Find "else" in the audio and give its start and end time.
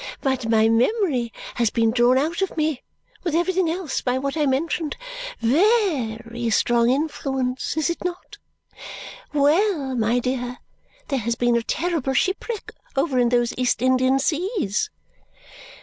3.69-4.01